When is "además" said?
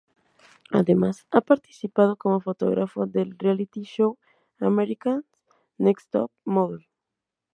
0.71-1.27